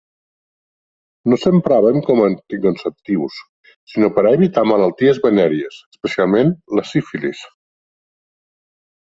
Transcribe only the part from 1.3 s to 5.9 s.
No s'empraven com a anticonceptius sinó per a evitar malalties venèries,